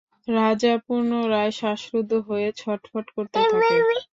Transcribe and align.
রাজা 0.31 0.73
পুনরায় 0.85 1.51
শ্বাসরুদ্ধ 1.59 2.11
হয়ে 2.27 2.47
ছটফট 2.57 3.05
করতে 3.15 3.37
থাকে। 3.43 3.75